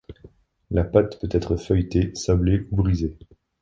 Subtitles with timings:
[0.71, 3.15] La pâte peut être feuilletée, sablée ou brisée.